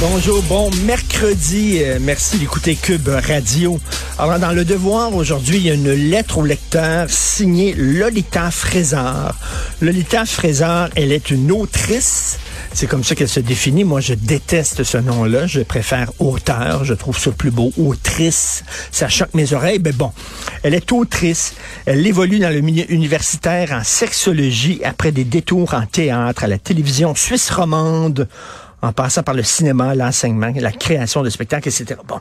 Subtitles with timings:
[0.00, 1.78] Bonjour, bon mercredi.
[1.82, 3.80] Euh, merci d'écouter Cube Radio.
[4.18, 9.34] Alors, dans Le Devoir, aujourd'hui, il y a une lettre au lecteur signée Lolita Frézard.
[9.80, 12.38] Lolita Frézard, elle est une autrice.
[12.72, 13.82] C'est comme ça qu'elle se définit.
[13.82, 15.46] Moi, je déteste ce nom-là.
[15.46, 16.84] Je préfère auteur.
[16.84, 17.72] Je trouve ça plus beau.
[17.76, 18.62] Autrice.
[18.92, 19.80] Ça choque mes oreilles.
[19.84, 20.12] Mais bon,
[20.62, 21.54] elle est autrice.
[21.86, 26.58] Elle évolue dans le milieu universitaire en sexologie après des détours en théâtre, à la
[26.58, 28.28] télévision suisse romande
[28.82, 32.00] en passant par le cinéma, l'enseignement, la création de spectacles, etc.
[32.06, 32.20] Bon,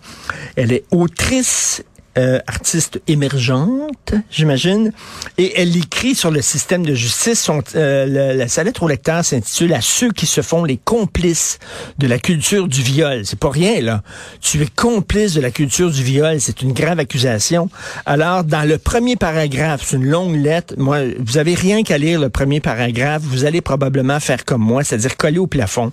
[0.55, 1.83] elle est autrice
[2.17, 4.91] euh, artiste émergente, j'imagine,
[5.37, 7.41] et elle écrit sur le système de justice.
[7.41, 11.59] Son, euh, la, sa lettre au lecteur s'intitule À ceux qui se font les complices
[11.97, 13.21] de la culture du viol.
[13.25, 14.03] C'est pas rien, là.
[14.41, 16.39] Tu es complice de la culture du viol.
[16.39, 17.69] C'est une grave accusation.
[18.05, 20.75] Alors, dans le premier paragraphe, c'est une longue lettre.
[20.77, 23.21] Moi, vous avez rien qu'à lire le premier paragraphe.
[23.23, 25.91] Vous allez probablement faire comme moi, c'est-à-dire coller au plafond.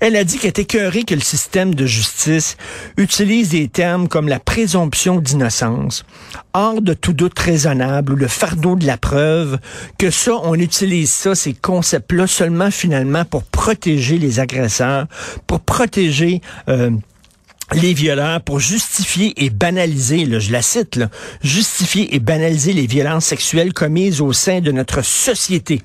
[0.00, 2.56] Elle a dit qu'elle écœurée que le système de justice
[2.96, 5.55] utilise des termes comme la présomption d'innocence,
[6.52, 9.58] hors de tout doute raisonnable ou le fardeau de la preuve,
[9.98, 15.06] que ça, on utilise ça, ces concepts-là, seulement finalement pour protéger les agresseurs,
[15.46, 16.40] pour protéger...
[16.68, 16.90] euh,
[17.74, 21.00] les violeurs pour justifier et banaliser, là, je la cite,
[21.42, 25.82] justifier et banaliser les violences sexuelles commises au sein de notre société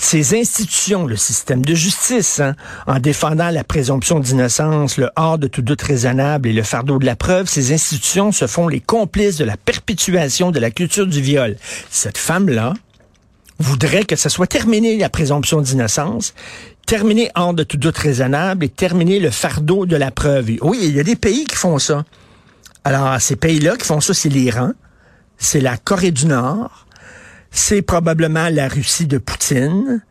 [0.00, 2.54] ces institutions, le système de justice, hein,
[2.86, 7.04] en défendant la présomption d'innocence, le hors de tout doute raisonnable et le fardeau de
[7.04, 11.20] la preuve, ces institutions se font les complices de la perpétuation de la culture du
[11.20, 11.56] viol.
[11.90, 12.74] Cette femme-là
[13.58, 16.32] voudrait que ça soit terminé la présomption d'innocence,
[16.86, 20.52] terminé hors de tout doute raisonnable et terminé le fardeau de la preuve.
[20.62, 22.04] Oui, il y a des pays qui font ça.
[22.84, 24.70] Alors, ces pays-là qui font ça, c'est l'Iran,
[25.38, 26.86] c'est la Corée du Nord,
[27.50, 30.02] c'est probablement la Russie de Poutine.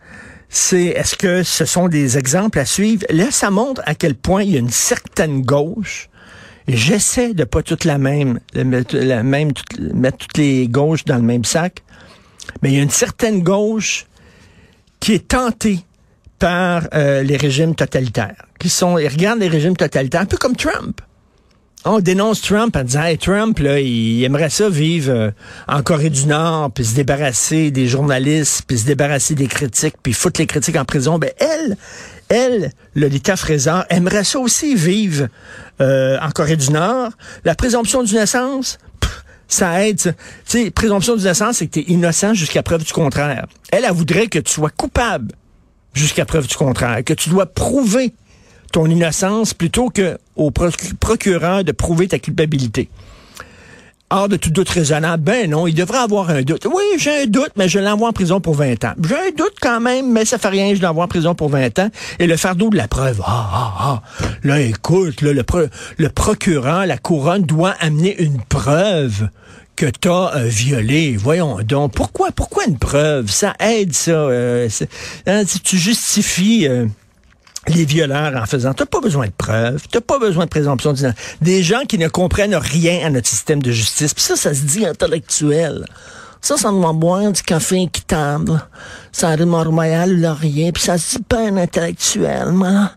[0.49, 3.05] C'est est-ce que ce sont des exemples à suivre?
[3.09, 6.09] Là, ça montre à quel point il y a une certaine gauche.
[6.67, 9.51] J'essaie de pas toute la même, même
[9.93, 11.83] mettre toutes les gauches dans le même sac,
[12.61, 14.05] mais il y a une certaine gauche
[14.99, 15.79] qui est tentée
[16.39, 20.55] par euh, les régimes totalitaires, qui sont, ils regardent les régimes totalitaires, un peu comme
[20.55, 21.01] Trump.
[21.89, 25.31] On dénonce Trump en disant hey, Trump, il aimerait ça vivre euh,
[25.69, 30.11] en Corée du Nord, puis se débarrasser des journalistes, puis se débarrasser des critiques, puis
[30.11, 31.17] foutre les critiques en prison.
[31.17, 31.77] Ben elle,
[32.27, 35.27] elle, Lolita Frézard, aimerait ça aussi vivre
[35.79, 37.11] euh, en Corée du Nord.
[37.45, 38.79] La présomption d'innocence,
[39.47, 39.97] ça aide.
[39.97, 43.47] Tu sais, présomption d'innocence, c'est que tu es innocent jusqu'à preuve du contraire.
[43.71, 45.33] Elle, elle voudrait que tu sois coupable
[45.93, 48.13] jusqu'à preuve du contraire, que tu dois prouver
[48.71, 52.89] ton innocence plutôt que au proc- procureur de prouver ta culpabilité.
[54.09, 56.65] Hors de tout doute raisonnable, ben non, il devrait avoir un doute.
[56.65, 58.93] Oui, j'ai un doute, mais je l'envoie en prison pour 20 ans.
[59.05, 61.77] J'ai un doute quand même, mais ça fait rien, je l'envoie en prison pour 20
[61.79, 61.89] ans.
[62.19, 64.27] Et le fardeau de la preuve, ah, ah, ah.
[64.43, 65.67] Là, écoute, là, le, pro-
[65.97, 69.27] le procureur, la couronne doit amener une preuve
[69.75, 71.17] que t'as euh, violé.
[71.17, 73.29] Voyons donc, pourquoi, pourquoi une preuve?
[73.29, 74.11] Ça aide, ça.
[74.11, 74.69] euh,
[75.25, 76.65] hein, si tu justifies...
[76.69, 76.85] euh,
[77.67, 78.73] les violeurs en faisant.
[78.73, 80.93] T'as pas besoin de preuves, t'as pas besoin de présomption.
[81.41, 84.13] Des gens qui ne comprennent rien à notre système de justice.
[84.13, 85.85] Puis ça, ça se dit intellectuel.
[86.41, 88.61] Ça, ça doit boire du café équitable.
[89.11, 92.91] Ça arrive Montréal ou Laurier, puis ça se dit pas un intellectuel, moi.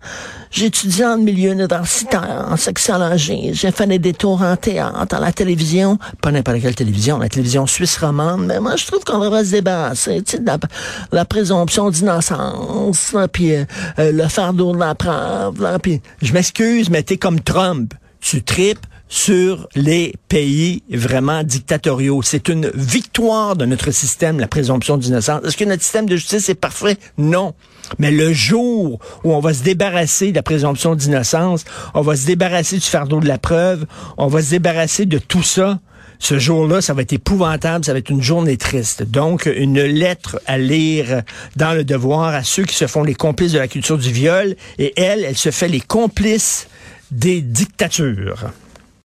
[0.51, 3.55] J'ai étudié en milieu universitaire, en sexologie.
[3.55, 5.97] J'ai fait des détours en théâtre, à la télévision.
[6.21, 8.47] Pas n'importe quelle télévision, la télévision suisse romande.
[8.47, 10.51] Mais moi, je trouve qu'on devrait se débarrasser, tu sais, de
[11.13, 13.65] la, présomption d'innocence, puis euh,
[14.01, 17.95] euh, le fardeau de la preuve, puis je m'excuse, mais t'es comme Trump.
[18.21, 22.23] Tu tripes sur les pays vraiment dictatoriaux.
[22.23, 25.45] C'est une victoire de notre système, la présomption d'innocence.
[25.45, 26.97] Est-ce que notre système de justice est parfait?
[27.19, 27.55] Non.
[27.99, 31.65] Mais le jour où on va se débarrasser de la présomption d'innocence,
[31.95, 33.85] on va se débarrasser du fardeau de la preuve,
[34.17, 35.81] on va se débarrasser de tout ça,
[36.21, 39.03] ce jour-là, ça va être épouvantable, ça va être une journée triste.
[39.03, 41.23] Donc, une lettre à lire
[41.57, 44.55] dans le devoir à ceux qui se font les complices de la culture du viol,
[44.79, 46.69] et elle, elle se fait les complices
[47.11, 48.53] des dictatures.